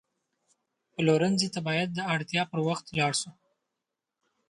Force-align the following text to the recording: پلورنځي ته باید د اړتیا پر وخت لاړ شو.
پلورنځي 0.93 1.47
ته 1.53 1.59
باید 1.67 1.89
د 1.93 1.99
اړتیا 2.13 2.43
پر 2.51 2.59
وخت 2.67 2.85
لاړ 2.99 3.13
شو. 3.21 3.31